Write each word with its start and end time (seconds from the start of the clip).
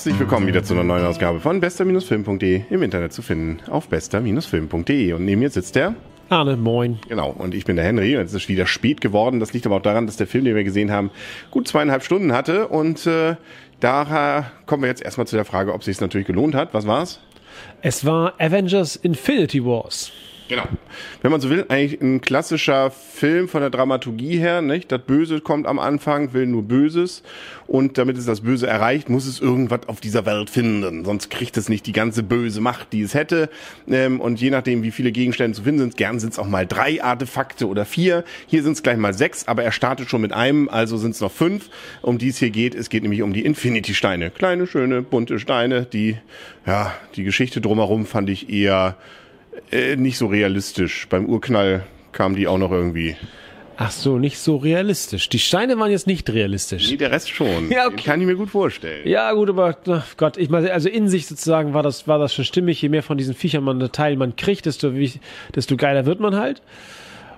Herzlich 0.00 0.18
willkommen 0.18 0.46
wieder 0.46 0.64
zu 0.64 0.72
einer 0.72 0.82
neuen 0.82 1.04
Ausgabe 1.04 1.40
von 1.40 1.60
bester-film.de 1.60 2.62
im 2.70 2.82
Internet 2.82 3.12
zu 3.12 3.20
finden 3.20 3.60
auf 3.68 3.88
bester-film.de. 3.88 5.12
Und 5.12 5.26
neben 5.26 5.40
mir 5.40 5.50
sitzt 5.50 5.76
der 5.76 5.94
Arne, 6.30 6.56
moin. 6.56 6.98
Genau, 7.06 7.28
und 7.28 7.54
ich 7.54 7.66
bin 7.66 7.76
der 7.76 7.84
Henry 7.84 8.16
und 8.16 8.24
es 8.24 8.32
ist 8.32 8.48
wieder 8.48 8.64
spät 8.64 9.02
geworden. 9.02 9.40
Das 9.40 9.52
liegt 9.52 9.66
aber 9.66 9.76
auch 9.76 9.82
daran, 9.82 10.06
dass 10.06 10.16
der 10.16 10.26
Film, 10.26 10.46
den 10.46 10.56
wir 10.56 10.64
gesehen 10.64 10.90
haben, 10.90 11.10
gut 11.50 11.68
zweieinhalb 11.68 12.02
Stunden 12.02 12.32
hatte. 12.32 12.68
Und 12.68 13.06
äh, 13.06 13.36
daher 13.80 14.50
kommen 14.64 14.84
wir 14.84 14.88
jetzt 14.88 15.02
erstmal 15.02 15.26
zu 15.26 15.36
der 15.36 15.44
Frage, 15.44 15.74
ob 15.74 15.80
es 15.80 15.84
sich 15.84 16.00
natürlich 16.00 16.26
gelohnt 16.26 16.54
hat. 16.54 16.72
Was 16.72 16.86
war's? 16.86 17.20
Es 17.82 18.06
war 18.06 18.32
Avengers 18.40 18.96
Infinity 18.96 19.62
Wars. 19.62 20.12
Genau. 20.50 20.64
Wenn 21.22 21.30
man 21.30 21.40
so 21.40 21.48
will, 21.48 21.64
eigentlich 21.68 22.00
ein 22.00 22.20
klassischer 22.20 22.90
Film 22.90 23.46
von 23.46 23.60
der 23.60 23.70
Dramaturgie 23.70 24.36
her, 24.36 24.62
nicht? 24.62 24.90
Das 24.90 25.00
Böse 25.00 25.40
kommt 25.40 25.68
am 25.68 25.78
Anfang, 25.78 26.32
will 26.32 26.46
nur 26.46 26.64
Böses 26.64 27.22
und 27.68 27.98
damit 27.98 28.18
es 28.18 28.26
das 28.26 28.40
Böse 28.40 28.66
erreicht, 28.66 29.08
muss 29.08 29.26
es 29.26 29.40
irgendwas 29.40 29.86
auf 29.86 30.00
dieser 30.00 30.26
Welt 30.26 30.50
finden, 30.50 31.04
sonst 31.04 31.30
kriegt 31.30 31.56
es 31.56 31.68
nicht 31.68 31.86
die 31.86 31.92
ganze 31.92 32.24
böse 32.24 32.60
Macht, 32.60 32.92
die 32.92 33.02
es 33.02 33.14
hätte 33.14 33.48
ähm, 33.88 34.20
und 34.20 34.40
je 34.40 34.50
nachdem, 34.50 34.82
wie 34.82 34.90
viele 34.90 35.12
Gegenstände 35.12 35.56
zu 35.56 35.62
finden 35.62 35.82
sind, 35.82 35.96
gern 35.96 36.18
sind 36.18 36.32
es 36.32 36.38
auch 36.40 36.48
mal 36.48 36.66
drei 36.66 37.00
Artefakte 37.00 37.68
oder 37.68 37.84
vier. 37.84 38.24
Hier 38.48 38.64
sind 38.64 38.72
es 38.72 38.82
gleich 38.82 38.96
mal 38.96 39.14
sechs, 39.14 39.46
aber 39.46 39.62
er 39.62 39.70
startet 39.70 40.10
schon 40.10 40.20
mit 40.20 40.32
einem, 40.32 40.68
also 40.68 40.96
sind 40.96 41.12
es 41.12 41.20
noch 41.20 41.30
fünf, 41.30 41.70
um 42.02 42.18
die 42.18 42.30
es 42.30 42.38
hier 42.38 42.50
geht. 42.50 42.74
Es 42.74 42.90
geht 42.90 43.04
nämlich 43.04 43.22
um 43.22 43.32
die 43.32 43.44
Infinity-Steine. 43.44 44.30
Kleine, 44.30 44.66
schöne, 44.66 45.00
bunte 45.00 45.38
Steine, 45.38 45.84
die, 45.84 46.16
ja, 46.66 46.92
die 47.14 47.22
Geschichte 47.22 47.60
drumherum 47.60 48.04
fand 48.04 48.28
ich 48.30 48.50
eher 48.50 48.96
äh, 49.70 49.96
nicht 49.96 50.18
so 50.18 50.26
realistisch. 50.26 51.06
Beim 51.08 51.26
Urknall 51.26 51.84
kam 52.12 52.34
die 52.34 52.46
auch 52.46 52.58
noch 52.58 52.70
irgendwie. 52.70 53.16
Ach 53.82 53.90
so, 53.90 54.18
nicht 54.18 54.38
so 54.38 54.56
realistisch. 54.56 55.30
Die 55.30 55.38
Steine 55.38 55.78
waren 55.78 55.90
jetzt 55.90 56.06
nicht 56.06 56.28
realistisch. 56.28 56.90
Nee, 56.90 56.98
der 56.98 57.10
Rest 57.10 57.30
schon. 57.30 57.70
Ja, 57.70 57.86
okay. 57.86 57.96
Den 57.96 58.04
kann 58.04 58.20
ich 58.20 58.26
mir 58.26 58.36
gut 58.36 58.50
vorstellen. 58.50 59.08
Ja, 59.08 59.32
gut, 59.32 59.48
aber 59.48 59.74
ach 59.88 60.16
Gott, 60.18 60.36
ich 60.36 60.50
meine, 60.50 60.70
also 60.70 60.90
in 60.90 61.08
sich 61.08 61.26
sozusagen 61.26 61.72
war 61.72 61.82
das, 61.82 62.06
war 62.06 62.18
das 62.18 62.34
schon 62.34 62.44
stimmig. 62.44 62.82
Je 62.82 62.90
mehr 62.90 63.02
von 63.02 63.16
diesen 63.16 63.34
Viechern 63.34 63.64
man 63.64 63.80
Teil 63.90 64.16
man 64.16 64.36
kriegt, 64.36 64.66
desto, 64.66 64.94
wie, 64.94 65.12
desto 65.54 65.78
geiler 65.78 66.04
wird 66.04 66.20
man 66.20 66.36
halt. 66.36 66.60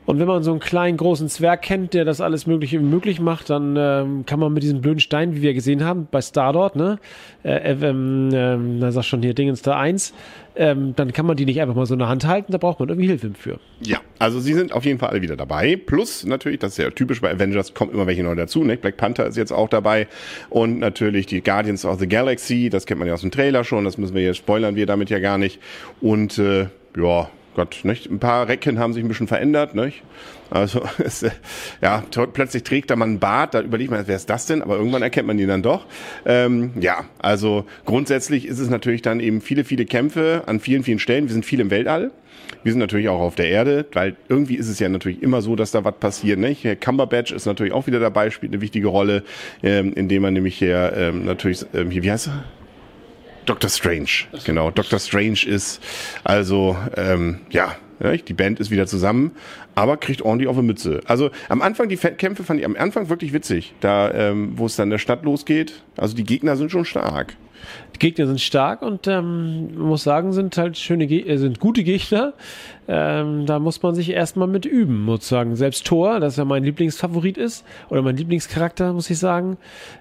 Und 0.05 0.19
wenn 0.19 0.27
man 0.27 0.43
so 0.43 0.51
einen 0.51 0.61
kleinen, 0.61 0.97
großen 0.97 1.29
Zwerg 1.29 1.63
kennt, 1.63 1.95
der 1.95 2.05
das 2.05 2.21
alles 2.21 2.47
Mögliche 2.47 2.81
möglich 2.81 3.21
macht, 3.21 3.51
dann 3.51 3.77
ähm, 3.79 4.27
kann 4.27 4.41
man 4.41 4.53
mit 4.53 4.63
diesen 4.63 4.81
blöden 4.81 5.01
Steinen, 5.01 5.37
wie 5.37 5.43
wir 5.43 5.55
gesehen 5.55 5.85
haben, 5.85 6.09
bei 6.11 6.21
Stardort, 6.21 6.75
ne, 6.75 6.99
äh, 7.45 7.73
ähm, 7.73 8.31
ähm, 8.33 8.81
da 8.81 8.91
sag 8.91 9.05
schon 9.05 9.23
hier 9.23 9.35
Dingens 9.35 9.63
da 9.63 9.79
eins, 9.79 10.13
ähm, 10.57 10.95
dann 10.97 11.13
kann 11.13 11.25
man 11.25 11.37
die 11.37 11.47
nicht 11.47 11.61
einfach 11.61 11.75
mal 11.75 11.87
so 11.87 11.95
in 11.95 12.01
der 12.01 12.09
Hand 12.09 12.27
halten, 12.27 12.53
da 12.53 12.59
braucht 12.59 12.81
man 12.81 12.89
irgendwie 12.89 13.09
Hilfe 13.09 13.31
für. 13.35 13.59
Ja, 13.81 13.99
also 14.19 14.41
sie 14.41 14.55
sind 14.55 14.73
auf 14.73 14.85
jeden 14.85 14.99
Fall 14.99 15.11
alle 15.11 15.23
wieder 15.23 15.37
dabei. 15.37 15.77
Plus 15.77 16.25
natürlich, 16.25 16.59
das 16.59 16.73
ist 16.73 16.79
ja 16.79 16.91
typisch 16.91 17.21
bei 17.21 17.31
Avengers, 17.31 17.73
kommt 17.73 17.93
immer 17.93 18.07
welche 18.07 18.23
neu 18.23 18.35
dazu. 18.35 18.63
Ne? 18.65 18.77
Black 18.77 18.97
Panther 18.97 19.27
ist 19.27 19.37
jetzt 19.37 19.53
auch 19.53 19.69
dabei. 19.69 20.09
Und 20.51 20.79
natürlich 20.79 21.27
die 21.27 21.43
Guardians 21.43 21.85
of 21.85 21.99
the 21.99 22.09
Galaxy, 22.09 22.69
das 22.69 22.87
kennt 22.87 22.99
man 22.99 23.09
ja 23.09 23.15
aus 23.15 23.23
dem 23.23 23.31
Trailer 23.31 23.65
schon, 23.65 23.85
das 23.85 23.99
müssen 23.99 24.15
wir 24.15 24.23
jetzt 24.23 24.39
spoilern 24.39 24.77
wir 24.77 24.87
damit 24.87 25.11
ja 25.11 25.21
gar 25.21 25.39
nicht. 25.39 25.59
Und 26.01 26.39
äh, 26.39 26.67
ja, 26.97 27.31
Gott, 27.55 27.81
nicht? 27.83 28.11
Ein 28.11 28.19
paar 28.19 28.49
Recken 28.49 28.79
haben 28.79 28.95
sich 28.95 29.05
ein 29.05 29.09
bisschen 29.09 29.29
verändert, 29.29 29.75
nicht? 29.75 30.03
Also, 30.51 30.83
es, 30.99 31.25
ja, 31.81 32.03
plötzlich 32.33 32.63
trägt 32.63 32.91
da 32.91 32.97
man 32.97 33.11
einen 33.11 33.19
Bart, 33.19 33.55
da 33.55 33.61
überlegt 33.61 33.91
man, 33.91 34.07
wer 34.07 34.17
ist 34.17 34.31
das 34.31 34.47
denn? 34.47 34.63
Aber 34.63 34.77
irgendwann 34.77 35.03
erkennt 35.03 35.27
man 35.27 35.39
ihn 35.39 35.49
dann 35.49 35.63
doch. 35.63 35.87
Ähm, 36.25 36.73
ja, 36.81 37.05
also 37.19 37.67
grundsätzlich 37.85 38.47
ist 38.47 38.59
es 38.59 38.71
natürlich 38.71 39.03
dann 39.03 39.21
eben 39.21 39.41
viele, 39.41 39.65
viele 39.65 39.85
Kämpfe 39.85 40.45
an 40.47 40.61
vielen, 40.61 40.83
vielen 40.83 40.99
Stellen. 40.99 41.27
Wir 41.27 41.33
sind 41.33 41.45
viel 41.45 41.61
im 41.61 41.71
Weltall. 41.71 42.11
Wir 42.63 42.73
sind 42.73 42.79
natürlich 42.79 43.09
auch 43.09 43.21
auf 43.21 43.35
der 43.35 43.49
Erde, 43.49 43.87
weil 43.93 44.17
irgendwie 44.29 44.55
ist 44.55 44.69
es 44.69 44.79
ja 44.79 44.89
natürlich 44.89 45.23
immer 45.23 45.43
so, 45.43 45.57
dass 45.57 45.73
da 45.73 45.85
was 45.85 45.97
passiert. 45.97 46.39
Nicht? 46.39 46.65
Herr 46.65 46.77
Cumberbatch 46.77 47.33
ist 47.33 47.47
natürlich 47.47 47.73
auch 47.73 47.87
wieder 47.87 48.01
dabei, 48.01 48.31
spielt 48.31 48.53
eine 48.53 48.61
wichtige 48.61 48.89
Rolle, 48.89 49.25
ähm, 49.63 49.93
indem 49.95 50.23
man 50.23 50.35
nämlich 50.35 50.57
hier 50.57 50.93
ähm, 50.97 51.25
natürlich, 51.25 51.65
ähm, 51.75 51.91
hier, 51.91 52.03
wie 52.03 52.11
heißt 52.11 52.29
er? 52.29 52.45
Dr. 53.47 53.71
Strange, 53.71 54.09
genau. 54.45 54.71
Dr. 54.71 54.99
Strange 54.99 55.45
ist 55.47 55.83
also, 56.25 56.77
ähm, 56.97 57.41
ja, 57.51 57.77
die 58.01 58.33
Band 58.33 58.59
ist 58.61 58.71
wieder 58.71 58.87
zusammen, 58.87 59.33
aber 59.75 59.97
kriegt 59.97 60.23
ordentlich 60.23 60.49
auf 60.49 60.57
eine 60.57 60.67
Mütze. 60.67 61.01
Also 61.07 61.31
am 61.49 61.63
Anfang, 61.63 61.89
die 61.89 61.97
Kämpfe 61.97 62.45
fand 62.45 62.61
ich 62.61 62.67
am 62.67 62.77
Anfang 62.77 63.09
wirklich 63.09 63.33
witzig, 63.33 63.75
da 63.81 64.11
ähm, 64.13 64.53
wo 64.57 64.67
es 64.67 64.77
dann 64.77 64.87
in 64.87 64.91
der 64.91 64.99
Stadt 64.99 65.25
losgeht. 65.25 65.83
Also 65.97 66.17
die 66.17 66.25
Gegner 66.25 66.57
sind 66.57 66.71
schon 66.71 66.85
stark. 66.85 67.35
Die 67.95 67.99
Gegner 67.99 68.27
sind 68.27 68.41
stark 68.41 68.83
und 68.83 69.07
ähm, 69.07 69.75
man 69.75 69.89
muss 69.89 70.03
sagen, 70.03 70.33
sind 70.33 70.57
halt 70.57 70.77
schöne, 70.77 71.07
Ge 71.07 71.27
äh, 71.27 71.37
sind 71.37 71.61
gute 71.61 71.85
Gegner. 71.85 72.35
Ähm, 72.89 73.47
da 73.47 73.61
muss 73.61 73.81
man 73.83 73.95
sich 73.95 74.11
erstmal 74.11 74.49
mit 74.49 74.65
üben, 74.65 75.05
muss 75.05 75.29
sagen. 75.29 75.55
Selbst 75.55 75.87
Thor, 75.87 76.19
das 76.19 76.37
ja 76.37 76.45
mein 76.45 76.65
Lieblingsfavorit 76.65 77.39
ist, 77.39 77.65
oder 77.91 78.03
mein 78.03 78.17
Lieblingscharakter, 78.17 78.93
muss 78.93 79.09
ich 79.09 79.19
sagen, 79.19 79.57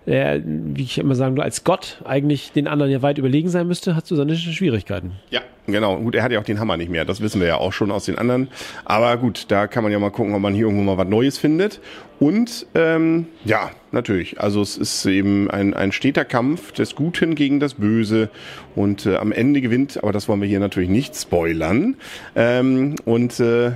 der, 0.08 0.42
wie 0.44 0.82
ich 0.82 0.98
immer 0.98 1.14
sagen, 1.14 1.40
als 1.40 1.64
Gott 1.64 2.02
eigentlich 2.06 2.52
den 2.54 2.68
anderen 2.68 2.92
ja 2.92 3.02
weit 3.02 3.20
überlegen 3.20 3.50
sein 3.50 3.68
müsste, 3.68 3.96
hat 3.96 4.08
so 4.08 4.16
seine 4.16 4.36
Schwierigkeiten. 4.36 5.12
Ja, 5.30 5.42
genau. 5.68 5.98
Gut, 5.98 6.16
er 6.16 6.24
hat 6.24 6.32
ja 6.32 6.40
auch 6.40 6.44
den 6.44 6.60
Hammer 6.60 6.76
nicht 6.78 6.90
mehr. 6.90 7.06
Das 7.06 7.22
wissen 7.22 7.40
wir 7.40 7.48
ja 7.48 7.58
auch 7.58 7.72
schon 7.72 7.92
aus 7.92 8.06
den 8.06 8.18
anderen. 8.18 8.48
Aber 8.84 9.16
gut, 9.18 9.46
da 9.50 9.68
kann 9.68 9.84
man 9.84 9.92
ja 9.92 10.00
mal 10.00 10.10
gucken, 10.10 10.34
ob 10.34 10.42
man 10.42 10.54
hier 10.54 10.66
irgendwo 10.66 10.84
mal 10.84 10.98
was 10.98 11.08
Neues 11.08 11.38
findet. 11.38 11.82
Und 12.20 12.68
ähm, 12.76 13.28
ja, 13.46 13.72
natürlich. 13.92 14.40
Also 14.40 14.62
es 14.62 14.78
ist 14.78 15.06
eben 15.08 15.50
ein, 15.50 15.74
ein 15.74 15.92
steter 15.92 16.24
Kampf 16.24 16.72
des 16.72 16.96
Guten 16.96 17.36
gegen 17.36 17.51
das 17.60 17.76
Böse. 17.76 18.30
Und 18.76 19.06
äh, 19.06 19.18
am 19.18 19.32
Ende 19.32 19.62
gewinnt, 19.62 20.02
aber 20.02 20.12
das 20.12 20.28
wollen 20.28 20.42
wir 20.42 20.48
hier 20.48 20.60
natürlich 20.60 20.90
nicht 20.90 21.16
spoilern. 21.16 21.96
Ähm, 22.36 22.96
und 23.06 23.40
äh, 23.40 23.74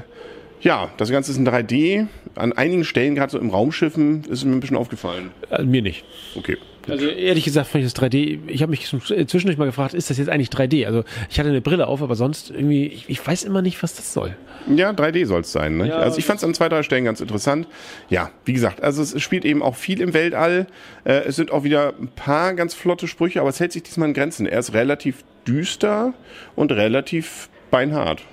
ja, 0.61 0.89
das 0.97 1.11
Ganze 1.11 1.31
ist 1.31 1.37
in 1.37 1.47
3D. 1.47 2.07
An 2.35 2.53
einigen 2.53 2.83
Stellen, 2.83 3.15
gerade 3.15 3.31
so 3.31 3.39
im 3.39 3.49
Raumschiffen, 3.49 4.23
ist 4.23 4.39
es 4.39 4.45
mir 4.45 4.53
ein 4.53 4.59
bisschen 4.59 4.77
aufgefallen. 4.77 5.31
Äh, 5.49 5.63
mir 5.63 5.81
nicht. 5.81 6.03
Okay. 6.35 6.57
Also 6.87 7.07
ehrlich 7.07 7.43
gesagt 7.43 7.67
fand 7.67 7.83
ich 7.83 7.91
das 7.91 8.01
3D, 8.01 8.39
ich 8.47 8.61
habe 8.61 8.69
mich 8.69 8.87
zwischendurch 8.87 9.57
mal 9.57 9.65
gefragt, 9.65 9.93
ist 9.93 10.09
das 10.09 10.17
jetzt 10.17 10.29
eigentlich 10.29 10.49
3D? 10.49 10.85
Also 10.85 11.03
ich 11.29 11.39
hatte 11.39 11.49
eine 11.49 11.61
Brille 11.61 11.87
auf, 11.87 12.01
aber 12.01 12.15
sonst 12.15 12.51
irgendwie, 12.51 12.87
ich, 12.87 13.09
ich 13.09 13.25
weiß 13.25 13.43
immer 13.43 13.61
nicht, 13.61 13.81
was 13.81 13.95
das 13.95 14.13
soll. 14.13 14.35
Ja, 14.73 14.91
3D 14.91 15.25
soll 15.25 15.41
es 15.41 15.51
sein. 15.51 15.77
Ne? 15.77 15.89
Ja, 15.89 15.97
also 15.97 16.17
ich 16.17 16.25
fand 16.25 16.37
es 16.39 16.43
an 16.43 16.53
zwei, 16.53 16.69
drei 16.69 16.83
Stellen 16.83 17.05
ganz 17.05 17.21
interessant. 17.21 17.67
Ja, 18.09 18.31
wie 18.45 18.53
gesagt, 18.53 18.81
also 18.83 19.01
es 19.01 19.21
spielt 19.21 19.45
eben 19.45 19.61
auch 19.61 19.75
viel 19.75 20.01
im 20.01 20.13
Weltall. 20.13 20.67
Äh, 21.03 21.23
es 21.25 21.35
sind 21.35 21.51
auch 21.51 21.63
wieder 21.63 21.93
ein 21.99 22.09
paar 22.09 22.53
ganz 22.53 22.73
flotte 22.73 23.07
Sprüche, 23.07 23.41
aber 23.41 23.49
es 23.49 23.59
hält 23.59 23.71
sich 23.71 23.83
diesmal 23.83 24.09
in 24.09 24.13
Grenzen. 24.13 24.45
Er 24.45 24.59
ist 24.59 24.73
relativ 24.73 25.23
düster 25.47 26.13
und 26.55 26.71
relativ 26.71 27.49
beinhart. 27.71 28.23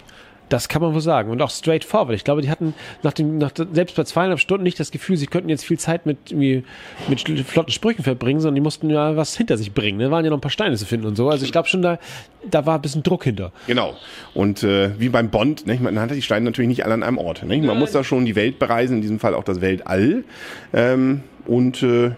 Das 0.53 0.69
kann 0.69 0.83
man 0.83 0.93
wohl 0.93 1.01
sagen. 1.01 1.31
Und 1.31 1.41
auch 1.41 1.51
straightforward. 1.51 2.15
Ich 2.15 2.25
glaube, 2.25 2.43
die 2.43 2.51
hatten 2.51 2.75
nach 3.03 3.15
dem, 3.15 3.39
nach, 3.39 3.53
selbst 3.73 3.97
bei 3.97 4.05
zweieinhalb 4.05 4.39
Stunden 4.39 4.65
nicht 4.65 4.79
das 4.79 4.91
Gefühl, 4.91 5.17
sie 5.17 5.27
könnten 5.27 5.49
jetzt 5.49 5.65
viel 5.65 5.79
Zeit 5.79 6.05
mit, 6.05 6.31
irgendwie, 6.31 6.65
mit 7.09 7.21
flotten 7.47 7.73
Sprüchen 7.73 8.03
verbringen, 8.03 8.41
sondern 8.41 8.57
die 8.57 8.61
mussten 8.61 8.91
ja 8.91 9.17
was 9.17 9.35
hinter 9.35 9.57
sich 9.57 9.73
bringen. 9.73 9.99
Da 9.99 10.11
waren 10.11 10.25
ja 10.25 10.31
noch 10.31 10.37
ein 10.37 10.43
paar 10.43 10.51
Steine 10.51 10.77
zu 10.77 10.85
finden 10.85 11.07
und 11.07 11.17
so. 11.17 11.31
Also 11.31 11.47
ich 11.47 11.53
glaube 11.53 11.69
schon, 11.69 11.81
da, 11.81 11.99
da 12.51 12.67
war 12.67 12.75
ein 12.75 12.83
bisschen 12.83 13.03
Druck 13.03 13.25
hinter. 13.25 13.53
Genau. 13.67 13.97
Und 14.35 14.63
äh, 14.63 14.91
wie 15.01 15.09
beim 15.09 15.31
Bond, 15.31 15.67
ne? 15.67 15.79
man 15.81 15.99
hat 15.99 16.11
die 16.11 16.21
Steine 16.21 16.45
natürlich 16.45 16.69
nicht 16.69 16.85
alle 16.85 16.95
an 16.95 17.03
einem 17.03 17.17
Ort. 17.17 17.43
Ne? 17.45 17.57
Man 17.57 17.67
Nein. 17.67 17.79
muss 17.79 17.93
da 17.93 18.05
schon 18.05 18.27
die 18.27 18.37
Welt 18.37 18.59
bereisen, 18.59 18.97
in 18.97 19.01
diesem 19.01 19.21
Fall 19.21 19.35
auch 19.35 19.45
das 19.45 19.63
Weltall. 19.63 20.25
Ähm, 20.75 21.23
und 21.47 21.83
äh, 21.83 22.13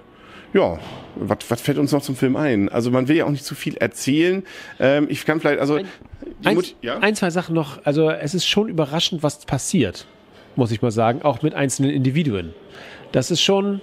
ja, 0.54 0.78
was, 1.16 1.38
was 1.48 1.60
fällt 1.60 1.78
uns 1.78 1.92
noch 1.92 2.00
zum 2.00 2.16
Film 2.16 2.36
ein? 2.36 2.68
Also 2.68 2.90
man 2.90 3.08
will 3.08 3.16
ja 3.16 3.26
auch 3.26 3.30
nicht 3.30 3.44
zu 3.44 3.54
viel 3.54 3.76
erzählen. 3.76 4.44
Ähm, 4.78 5.06
ich 5.10 5.26
kann 5.26 5.40
vielleicht, 5.40 5.60
also 5.60 5.74
ein, 5.74 5.86
eins, 6.44 6.74
ja? 6.80 6.98
ein, 6.98 7.14
zwei 7.16 7.30
Sachen 7.30 7.54
noch. 7.54 7.84
Also 7.84 8.08
es 8.08 8.34
ist 8.34 8.46
schon 8.46 8.68
überraschend, 8.68 9.22
was 9.22 9.44
passiert, 9.44 10.06
muss 10.56 10.70
ich 10.70 10.80
mal 10.80 10.92
sagen, 10.92 11.22
auch 11.22 11.42
mit 11.42 11.54
einzelnen 11.54 11.90
Individuen. 11.90 12.54
Das 13.12 13.30
ist 13.30 13.42
schon, 13.42 13.80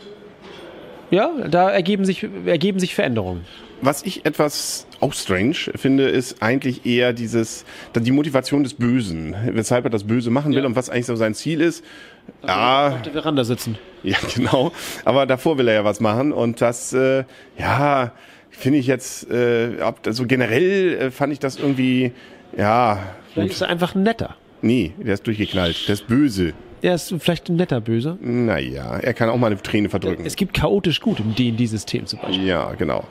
ja, 1.12 1.30
da 1.50 1.70
ergeben 1.70 2.06
sich, 2.06 2.28
ergeben 2.46 2.80
sich 2.80 2.96
Veränderungen. 2.96 3.46
Was 3.82 4.04
ich 4.04 4.26
etwas 4.26 4.88
auch 5.00 5.14
strange 5.14 5.56
finde, 5.76 6.08
ist 6.08 6.42
eigentlich 6.42 6.86
eher 6.86 7.14
dieses, 7.14 7.66
die 7.96 8.12
Motivation 8.12 8.64
des 8.64 8.76
Bösen, 8.76 9.36
weshalb 9.54 9.86
er 9.86 9.90
das 9.90 10.06
Böse 10.06 10.30
machen 10.30 10.54
will 10.54 10.62
ja. 10.62 10.66
und 10.66 10.76
was 10.76 10.90
eigentlich 10.90 11.08
so 11.08 11.16
sein 11.16 11.34
Ziel 11.34 11.62
ist. 11.62 11.84
Also 12.44 12.54
ja, 12.54 12.88
auf 12.90 13.02
der 13.02 13.12
Veranda 13.12 13.44
sitzen. 13.44 13.78
Ja, 14.04 14.18
genau. 14.36 14.72
Aber 15.04 15.26
davor 15.26 15.58
will 15.58 15.68
er 15.68 15.74
ja 15.74 15.84
was 15.84 16.00
machen 16.00 16.32
und 16.32 16.62
das, 16.62 16.94
äh, 16.94 17.24
ja, 17.58 18.14
finde 18.52 18.78
ich 18.80 18.88
jetzt, 18.88 19.30
äh, 19.32 19.78
also 20.06 20.28
generell 20.28 20.94
äh, 20.94 21.12
fand 21.12 21.34
ich 21.34 21.40
das 21.40 21.58
irgendwie, 21.58 22.12
ja. 22.56 23.00
Vielleicht 23.34 23.54
ist 23.54 23.62
er 23.62 23.70
einfach 23.70 23.96
netter. 23.96 24.36
Nee, 24.62 24.94
der 25.00 25.16
ist 25.16 25.26
durchgeknallt. 25.26 25.88
Der 25.88 25.94
ist 25.94 26.08
böse. 26.08 26.54
Er 26.82 26.96
ist 26.96 27.14
vielleicht 27.20 27.50
ein 27.50 27.58
netter 27.58 27.80
Böse. 27.80 28.18
Naja, 28.22 28.98
er 28.98 29.14
kann 29.14 29.30
auch 29.30 29.38
mal 29.38 29.48
eine 29.48 29.62
Träne 29.62 29.90
verdrücken. 29.90 30.26
Es 30.26 30.36
gibt 30.36 30.54
chaotisch 30.54 31.00
gut 31.00 31.20
im 31.20 31.36
D&D-System 31.36 32.08
zum 32.08 32.20
Beispiel. 32.20 32.48
Ja, 32.48 32.74
genau. 32.74 33.04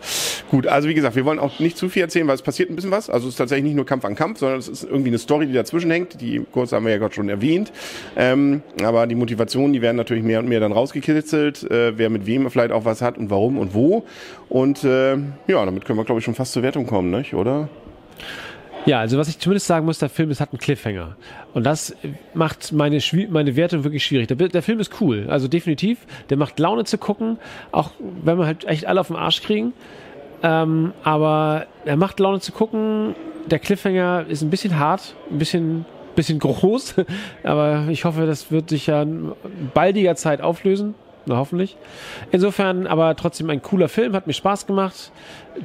Gut, 0.50 0.66
also 0.66 0.88
wie 0.88 0.94
gesagt, 0.94 1.14
wir 1.14 1.24
wollen 1.24 1.38
auch 1.38 1.60
nicht 1.60 1.76
zu 1.76 1.88
viel 1.88 2.02
erzählen, 2.02 2.26
weil 2.26 2.34
es 2.34 2.42
passiert 2.42 2.70
ein 2.70 2.76
bisschen 2.76 2.90
was. 2.90 3.08
Also 3.08 3.28
es 3.28 3.34
ist 3.34 3.38
tatsächlich 3.38 3.64
nicht 3.64 3.76
nur 3.76 3.86
Kampf 3.86 4.04
an 4.04 4.16
Kampf, 4.16 4.40
sondern 4.40 4.58
es 4.58 4.68
ist 4.68 4.82
irgendwie 4.82 5.10
eine 5.10 5.18
Story, 5.18 5.46
die 5.46 5.52
dazwischen 5.52 5.90
hängt. 5.90 6.20
Die 6.20 6.44
kurz 6.50 6.72
haben 6.72 6.84
wir 6.84 6.92
ja 6.92 6.98
gerade 6.98 7.14
schon 7.14 7.28
erwähnt. 7.28 7.72
Ähm, 8.16 8.62
aber 8.82 9.06
die 9.06 9.14
Motivationen, 9.14 9.72
die 9.72 9.82
werden 9.82 9.96
natürlich 9.96 10.24
mehr 10.24 10.40
und 10.40 10.48
mehr 10.48 10.60
dann 10.60 10.72
rausgekitzelt, 10.72 11.70
äh, 11.70 11.96
wer 11.96 12.10
mit 12.10 12.26
wem 12.26 12.50
vielleicht 12.50 12.72
auch 12.72 12.84
was 12.84 13.02
hat 13.02 13.18
und 13.18 13.30
warum 13.30 13.58
und 13.58 13.72
wo. 13.74 14.04
Und 14.48 14.82
äh, 14.82 15.12
ja, 15.46 15.64
damit 15.64 15.84
können 15.84 15.98
wir, 15.98 16.04
glaube 16.04 16.18
ich, 16.18 16.24
schon 16.24 16.34
fast 16.34 16.52
zur 16.52 16.64
Wertung 16.64 16.86
kommen, 16.86 17.10
nicht? 17.10 17.34
oder? 17.34 17.68
Ja, 18.86 19.00
also 19.00 19.18
was 19.18 19.28
ich 19.28 19.38
zumindest 19.38 19.66
sagen 19.66 19.84
muss, 19.84 19.98
der 19.98 20.08
Film 20.08 20.30
ist, 20.30 20.40
hat 20.40 20.52
einen 20.52 20.58
Cliffhanger. 20.58 21.16
Und 21.52 21.64
das 21.64 21.94
macht 22.32 22.72
meine, 22.72 22.98
meine 23.28 23.56
Wertung 23.56 23.84
wirklich 23.84 24.04
schwierig. 24.04 24.28
Der, 24.28 24.36
der, 24.36 24.62
Film 24.62 24.80
ist 24.80 25.00
cool, 25.00 25.26
also 25.28 25.48
definitiv. 25.48 25.98
Der 26.30 26.36
macht 26.36 26.58
Laune 26.58 26.84
zu 26.84 26.96
gucken, 26.96 27.38
auch 27.72 27.90
wenn 28.22 28.38
wir 28.38 28.46
halt 28.46 28.64
echt 28.64 28.86
alle 28.86 29.00
auf 29.00 29.08
den 29.08 29.16
Arsch 29.16 29.42
kriegen. 29.42 29.74
Ähm, 30.42 30.92
aber 31.04 31.66
er 31.84 31.96
macht 31.96 32.18
Laune 32.20 32.40
zu 32.40 32.52
gucken. 32.52 33.14
Der 33.46 33.58
Cliffhanger 33.58 34.24
ist 34.28 34.42
ein 34.42 34.50
bisschen 34.50 34.78
hart, 34.78 35.14
ein 35.30 35.38
bisschen, 35.38 35.84
bisschen 36.16 36.38
groß. 36.38 36.94
aber 37.44 37.86
ich 37.90 38.06
hoffe, 38.06 38.24
das 38.24 38.50
wird 38.50 38.70
sich 38.70 38.86
ja 38.86 39.02
in 39.02 39.32
baldiger 39.74 40.16
Zeit 40.16 40.40
auflösen. 40.40 40.94
Na, 41.26 41.36
hoffentlich. 41.36 41.76
Insofern 42.32 42.86
aber 42.86 43.14
trotzdem 43.14 43.50
ein 43.50 43.60
cooler 43.60 43.88
Film, 43.88 44.14
hat 44.14 44.26
mir 44.26 44.32
Spaß 44.32 44.66
gemacht. 44.66 45.12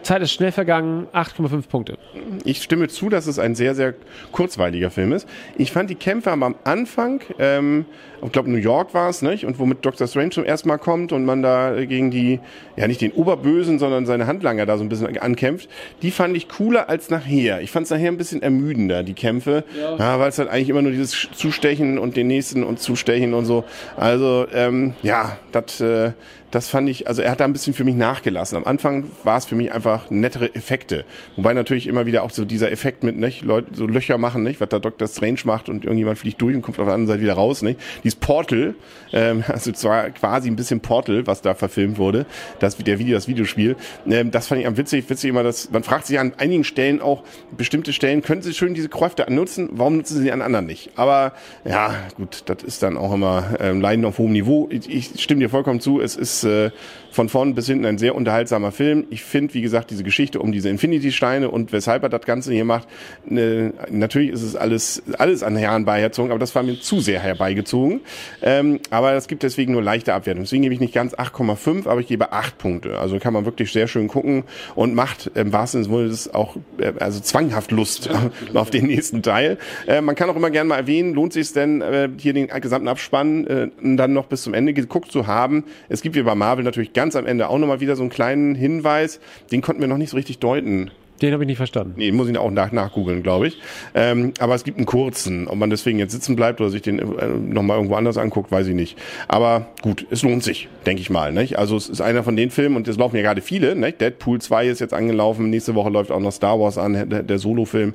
Zeit 0.04 0.22
ist 0.22 0.32
schnell 0.32 0.52
vergangen, 0.52 1.08
8,5 1.14 1.68
Punkte. 1.68 1.98
Ich 2.44 2.62
stimme 2.62 2.88
zu, 2.88 3.10
dass 3.10 3.28
es 3.28 3.40
ein 3.40 3.56
sehr, 3.56 3.76
sehr 3.76 3.94
kurzweiliger 4.32 4.92
Film 4.92 5.14
ist. 5.14 5.28
Ich 5.58 5.72
fand 5.72 5.90
die 5.90 5.96
Kämpfe 5.96 6.32
aber 6.32 6.46
am 6.46 6.56
Anfang, 6.64 7.22
ähm, 7.40 7.86
ich 8.24 8.32
glaube 8.32 8.50
New 8.50 8.58
York 8.58 8.94
war 8.94 9.10
es, 9.10 9.22
nicht? 9.22 9.46
Und 9.46 9.60
womit 9.60 9.86
Dr. 9.86 10.08
Strange 10.08 10.32
zum 10.32 10.44
ersten 10.44 10.68
Mal 10.68 10.78
kommt 10.78 11.12
und 11.12 11.26
man 11.26 11.42
da 11.42 11.86
gegen 11.86 12.12
die, 12.12 12.40
ja 12.76 12.88
nicht 12.88 13.02
den 13.02 13.12
Oberbösen, 13.12 13.80
sondern 13.80 14.06
seine 14.06 14.28
Handlanger 14.28 14.66
da 14.66 14.78
so 14.78 14.84
ein 14.84 14.90
bisschen 14.90 15.18
ankämpft, 15.18 15.70
die 16.02 16.12
fand 16.12 16.36
ich 16.36 16.50
cooler 16.50 16.90
als 16.90 17.10
nachher. 17.10 17.62
Ich 17.62 17.72
fand 17.72 17.86
es 17.86 17.92
nachher 17.92 18.10
ein 18.10 18.18
bisschen 18.18 18.42
ermüdender, 18.42 19.04
die 19.04 19.14
Kämpfe, 19.14 19.64
ja. 19.78 19.98
ja 19.98 20.20
weil 20.20 20.30
es 20.30 20.40
halt 20.40 20.50
eigentlich 20.50 20.70
immer 20.70 20.82
nur 20.82 20.92
dieses 20.92 21.28
Zustechen 21.34 21.98
und 21.98 22.16
den 22.16 22.28
nächsten 22.28 22.64
und 22.64 22.80
Zustechen 22.80 23.34
und 23.34 23.46
so. 23.46 23.64
Also, 23.98 24.48
ähm, 24.54 24.94
ja, 25.04 25.38
das, 25.52 25.80
äh, 25.82 26.12
das 26.56 26.70
fand 26.70 26.90
ich, 26.90 27.08
also 27.08 27.22
er 27.22 27.32
hat 27.32 27.42
da 27.42 27.44
ein 27.44 27.54
bisschen 27.54 27.74
für 27.74 27.84
mich 27.84 27.96
nachgelassen. 27.96 28.58
Am 28.58 28.64
Anfang 28.64 29.12
war 29.24 29.38
es 29.38 29.46
für 29.46 29.56
mich 29.56 29.74
einfach 29.74 29.85
nettere 30.10 30.54
Effekte. 30.56 31.06
Wobei 31.36 31.54
natürlich 31.54 31.88
immer 31.88 32.06
wieder 32.06 32.24
auch 32.24 32.30
so 32.30 32.46
dieser 32.46 32.72
Effekt 32.72 33.04
mit, 33.04 33.18
nicht, 33.18 33.44
Leute, 33.44 33.68
so 33.74 33.86
Löcher 33.88 34.18
machen, 34.18 34.44
nicht, 34.44 34.62
was 34.62 34.70
da 34.70 34.80
Dr. 34.80 35.08
Strange 35.08 35.40
macht 35.46 35.70
und 35.70 35.84
irgendjemand 35.84 36.18
fliegt 36.18 36.42
durch 36.42 36.56
und 36.56 36.62
kommt 36.62 36.80
auf 36.80 36.86
der 36.86 36.94
anderen 36.94 37.08
Seite 37.08 37.22
wieder 37.22 37.34
raus, 37.34 37.62
nicht. 37.62 37.80
Dieses 38.04 38.20
Portal, 38.20 38.76
ähm, 39.14 39.44
also 39.48 39.72
zwar 39.72 40.10
quasi 40.12 40.50
ein 40.50 40.56
bisschen 40.56 40.80
Portal, 40.80 41.28
was 41.28 41.42
da 41.42 41.54
verfilmt 41.54 41.98
wurde, 41.98 42.26
das, 42.60 42.78
der 42.78 43.00
Video, 43.00 43.16
das 43.16 43.28
Videospiel, 43.28 43.76
ähm, 44.08 44.32
das 44.32 44.48
fand 44.48 44.62
ich 44.62 44.68
am 44.68 44.78
witzig, 44.78 45.10
witzig 45.10 45.30
immer, 45.30 45.44
dass, 45.44 45.72
man 45.72 45.84
fragt 45.84 46.08
sich 46.08 46.20
an 46.20 46.34
einigen 46.38 46.64
Stellen 46.64 47.02
auch, 47.02 47.24
bestimmte 47.56 47.94
Stellen, 47.94 48.22
können 48.22 48.42
sie 48.42 48.54
schön 48.54 48.74
diese 48.74 48.90
Kräfte 48.90 49.26
nutzen, 49.30 49.70
warum 49.74 49.98
nutzen 49.98 50.18
sie 50.18 50.24
die 50.24 50.32
an 50.32 50.42
anderen 50.42 50.66
nicht? 50.66 50.92
Aber, 50.96 51.34
ja, 51.64 51.96
gut, 52.16 52.44
das 52.46 52.64
ist 52.64 52.84
dann 52.84 52.98
auch 52.98 53.14
immer, 53.14 53.56
ähm, 53.60 53.82
Leiden 53.82 54.06
auf 54.06 54.18
hohem 54.18 54.32
Niveau. 54.32 54.68
Ich, 54.72 54.90
ich 54.90 55.24
stimme 55.24 55.42
dir 55.42 55.50
vollkommen 55.50 55.80
zu, 55.80 56.02
es 56.02 56.16
ist, 56.16 56.44
äh, 56.44 56.72
von 57.16 57.30
vorn 57.30 57.56
bis 57.56 57.68
hinten 57.68 57.86
ein 57.86 57.98
sehr 57.98 58.14
unterhaltsamer 58.14 58.72
Film. 58.72 59.06
Ich 59.10 59.24
finde, 59.24 59.54
wie 59.54 59.62
gesagt, 59.66 59.92
diese 59.92 60.04
Geschichte 60.04 60.40
um 60.40 60.52
diese 60.52 60.70
Infinity-Steine 60.70 61.50
und 61.50 61.72
weshalb 61.72 62.04
er 62.04 62.10
das 62.10 62.22
Ganze 62.22 62.54
hier 62.54 62.66
macht, 62.66 62.88
ne, 63.26 63.74
natürlich 63.90 64.32
ist 64.32 64.42
es 64.42 64.56
alles, 64.56 65.04
alles 65.18 65.44
an 65.44 65.56
Herren 65.58 65.86
beigezogen, 65.86 66.32
aber 66.32 66.40
das 66.40 66.56
war 66.56 66.64
mir 66.64 66.80
zu 66.80 67.02
sehr 67.02 67.20
herbeigezogen. 67.20 68.02
Ähm, 68.42 68.80
aber 68.90 69.14
es 69.14 69.28
gibt 69.28 69.44
deswegen 69.44 69.74
nur 69.74 69.82
leichte 69.82 70.14
Abwertung. 70.14 70.44
Deswegen 70.44 70.64
gebe 70.64 70.74
ich 70.74 70.80
nicht 70.80 70.94
ganz 70.94 71.14
8,5, 71.14 71.88
aber 71.88 72.00
ich 72.00 72.08
gebe 72.08 72.32
8 72.32 72.58
Punkte. 72.58 73.00
Also 73.00 73.20
kann 73.20 73.34
man 73.34 73.46
wirklich 73.46 73.72
sehr 73.72 73.88
schön 73.88 74.08
gucken 74.08 74.44
und 74.76 74.94
macht 74.96 75.32
im 75.36 75.52
wahrsten 75.52 75.84
Sinne 75.84 76.08
des 76.08 76.34
auch 76.34 76.56
äh, 76.78 76.94
also 77.00 77.20
zwanghaft 77.20 77.72
Lust 77.72 78.10
auf 78.54 78.70
den 78.70 78.88
nächsten 78.88 79.24
Teil. 79.24 79.58
Äh, 79.88 80.02
man 80.02 80.16
kann 80.16 80.30
auch 80.30 80.36
immer 80.36 80.52
gerne 80.52 80.70
mal 80.70 80.78
erwähnen, 80.78 81.14
lohnt 81.14 81.34
sich 81.34 81.48
es 81.48 81.54
denn, 81.54 81.82
äh, 81.82 82.10
hier 82.18 82.34
den 82.34 82.48
gesamten 82.48 82.88
Abspann 82.88 83.48
äh, 83.48 83.68
dann 83.82 84.14
noch 84.14 84.28
bis 84.28 84.44
zum 84.44 84.54
Ende 84.54 84.74
geguckt 84.74 85.12
zu 85.12 85.28
haben. 85.28 85.64
Es 85.90 86.02
gibt 86.02 86.16
wie 86.16 86.22
bei 86.24 86.36
Marvel 86.36 86.64
natürlich 86.64 86.94
ganz 86.94 87.16
am 87.16 87.26
Ende 87.26 87.50
auch 87.50 87.58
nochmal 87.58 87.80
wieder 87.80 87.96
so 87.96 88.04
einen 88.04 88.10
kleinen 88.10 88.56
Hinweis, 88.56 89.20
den 89.56 89.62
konnten 89.62 89.80
wir 89.80 89.88
noch 89.88 89.98
nicht 89.98 90.10
so 90.10 90.18
richtig 90.18 90.40
deuten. 90.40 90.92
Den 91.22 91.32
habe 91.32 91.44
ich 91.44 91.48
nicht 91.48 91.56
verstanden. 91.56 91.94
Nee, 91.96 92.12
muss 92.12 92.28
ich 92.28 92.38
auch 92.38 92.52
nach, 92.52 92.74
nachgoogeln, 92.74 93.24
glaube 93.24 93.48
ich. 93.48 93.58
Ähm, 93.94 94.34
aber 94.38 94.54
es 94.54 94.66
gibt 94.66 94.78
einen 94.78 94.86
kurzen. 94.86 95.48
Ob 95.48 95.56
man 95.56 95.70
deswegen 95.70 95.98
jetzt 95.98 96.12
sitzen 96.12 96.36
bleibt 96.36 96.60
oder 96.60 96.70
sich 96.70 96.82
den 96.82 97.00
äh, 97.00 97.28
nochmal 97.28 97.78
irgendwo 97.78 97.96
anders 97.96 98.18
anguckt, 98.18 98.52
weiß 98.52 98.68
ich 98.68 98.76
nicht. 98.76 98.98
Aber 99.30 99.68
gut, 99.82 100.06
es 100.10 100.24
lohnt 100.24 100.44
sich, 100.44 100.68
denke 100.86 101.02
ich 101.02 101.10
mal. 101.10 101.32
Nicht? 101.32 101.58
Also 101.58 101.78
es 101.78 101.88
ist 101.88 102.02
einer 102.02 102.22
von 102.24 102.36
den 102.36 102.50
Filmen, 102.50 102.76
und 102.76 102.86
es 102.90 102.98
laufen 102.98 103.16
ja 103.16 103.22
gerade 103.22 103.40
viele. 103.40 103.78
Nicht? 103.78 104.02
Deadpool 104.02 104.42
2 104.42 104.68
ist 104.68 104.80
jetzt 104.82 104.94
angelaufen, 104.94 105.50
nächste 105.50 105.74
Woche 105.74 105.90
läuft 105.90 106.12
auch 106.12 106.20
noch 106.20 106.34
Star 106.34 106.60
Wars 106.60 106.78
an, 106.78 107.10
der, 107.10 107.24
der 107.24 107.40
Solo-Film. 107.40 107.94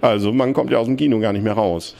Also 0.00 0.32
man 0.32 0.52
kommt 0.52 0.70
ja 0.70 0.78
aus 0.78 0.86
dem 0.86 0.96
Kino 0.96 1.18
gar 1.18 1.32
nicht 1.32 1.42
mehr 1.42 1.54
raus. 1.54 1.96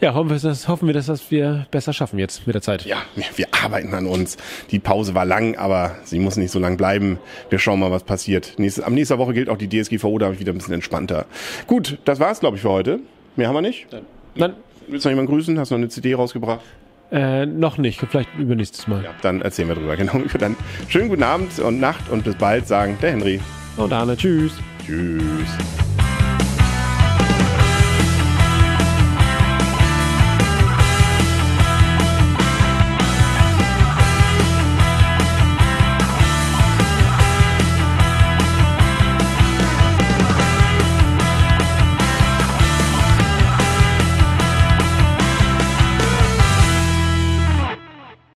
Ja, 0.00 0.14
hoffen 0.14 0.30
wir, 0.30 0.38
dass, 0.38 0.68
hoffen 0.68 0.86
wir, 0.86 0.92
dass 0.92 1.06
das 1.06 1.30
wir 1.30 1.66
besser 1.70 1.92
schaffen 1.92 2.18
jetzt 2.18 2.46
mit 2.46 2.54
der 2.54 2.62
Zeit. 2.62 2.84
Ja, 2.84 2.98
wir 3.36 3.46
arbeiten 3.52 3.94
an 3.94 4.06
uns. 4.06 4.36
Die 4.70 4.78
Pause 4.78 5.14
war 5.14 5.24
lang, 5.24 5.56
aber 5.56 5.96
sie 6.04 6.18
muss 6.18 6.36
nicht 6.36 6.50
so 6.50 6.58
lang 6.58 6.76
bleiben. 6.76 7.18
Wir 7.48 7.58
schauen 7.58 7.80
mal, 7.80 7.90
was 7.90 8.02
passiert. 8.04 8.54
Nächste, 8.58 8.84
am 8.84 8.94
nächsten 8.94 9.18
Woche 9.18 9.32
gilt 9.32 9.48
auch 9.48 9.56
die 9.56 9.68
DSGVO, 9.68 10.18
da 10.18 10.26
habe 10.26 10.34
ich 10.34 10.40
wieder 10.40 10.52
ein 10.52 10.58
bisschen 10.58 10.74
entspannter. 10.74 11.26
Gut, 11.66 11.98
das 12.04 12.20
war's, 12.20 12.40
glaube 12.40 12.56
ich, 12.56 12.62
für 12.62 12.70
heute. 12.70 13.00
Mehr 13.36 13.48
haben 13.48 13.54
wir 13.54 13.62
nicht? 13.62 13.86
Nein. 14.34 14.54
Willst 14.86 15.04
du 15.04 15.08
noch 15.08 15.12
jemanden 15.12 15.32
grüßen? 15.32 15.58
Hast 15.58 15.70
du 15.70 15.74
noch 15.74 15.78
eine 15.80 15.88
CD 15.88 16.14
rausgebracht? 16.14 16.60
Äh, 17.10 17.46
noch 17.46 17.78
nicht, 17.78 18.00
vielleicht 18.10 18.28
übernächstes 18.38 18.88
Mal. 18.88 19.04
Ja, 19.04 19.10
dann 19.22 19.40
erzählen 19.40 19.68
wir 19.68 19.76
drüber. 19.76 19.96
Genau. 20.04 20.20
Dann 20.38 20.56
schönen 20.88 21.08
guten 21.08 21.22
Abend 21.22 21.58
und 21.60 21.78
Nacht 21.80 22.10
und 22.10 22.24
bis 22.24 22.34
bald, 22.34 22.66
sagen 22.66 22.98
der 23.00 23.12
Henry. 23.12 23.40
Und 23.76 23.92
Arne, 23.92 24.16
tschüss. 24.16 24.52
Tschüss. 24.84 25.83